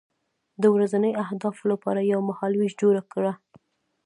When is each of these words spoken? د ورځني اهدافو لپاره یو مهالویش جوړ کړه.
د 0.61 0.63
ورځني 0.75 1.11
اهدافو 1.23 1.63
لپاره 1.71 1.99
یو 2.13 2.19
مهالویش 2.29 2.73
جوړ 2.81 2.95
کړه. 3.13 3.33